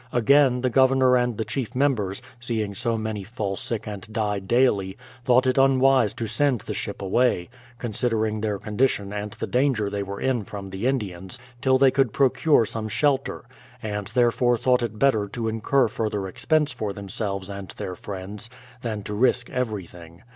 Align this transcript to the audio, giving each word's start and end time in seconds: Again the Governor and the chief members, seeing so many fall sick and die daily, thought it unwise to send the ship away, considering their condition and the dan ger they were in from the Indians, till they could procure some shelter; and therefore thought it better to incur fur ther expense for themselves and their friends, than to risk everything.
Again 0.11 0.61
the 0.61 0.71
Governor 0.71 1.15
and 1.15 1.37
the 1.37 1.45
chief 1.45 1.75
members, 1.75 2.23
seeing 2.39 2.73
so 2.73 2.97
many 2.97 3.23
fall 3.23 3.55
sick 3.55 3.85
and 3.87 4.01
die 4.11 4.39
daily, 4.39 4.97
thought 5.23 5.45
it 5.45 5.59
unwise 5.59 6.15
to 6.15 6.25
send 6.25 6.61
the 6.61 6.73
ship 6.73 7.03
away, 7.03 7.51
considering 7.77 8.41
their 8.41 8.57
condition 8.57 9.13
and 9.13 9.29
the 9.33 9.45
dan 9.45 9.75
ger 9.75 9.91
they 9.91 10.01
were 10.01 10.19
in 10.19 10.43
from 10.43 10.71
the 10.71 10.87
Indians, 10.87 11.37
till 11.61 11.77
they 11.77 11.91
could 11.91 12.13
procure 12.13 12.65
some 12.65 12.89
shelter; 12.89 13.45
and 13.83 14.07
therefore 14.15 14.57
thought 14.57 14.81
it 14.81 14.97
better 14.97 15.27
to 15.27 15.47
incur 15.47 15.87
fur 15.87 16.09
ther 16.09 16.27
expense 16.27 16.71
for 16.71 16.93
themselves 16.93 17.47
and 17.47 17.67
their 17.77 17.93
friends, 17.93 18.49
than 18.81 19.03
to 19.03 19.13
risk 19.13 19.51
everything. 19.51 20.23